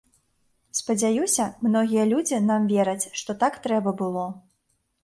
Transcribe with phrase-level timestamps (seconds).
[0.79, 4.27] Спадзяюся, многія людзі нам вераць, што так трэба было.